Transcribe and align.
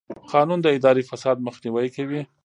قانون 0.31 0.59
د 0.61 0.67
اداري 0.77 1.03
فساد 1.09 1.37
مخنیوی 1.47 1.87
کوي. 1.95 2.21